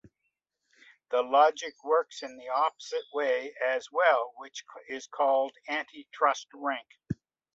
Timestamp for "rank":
6.55-6.87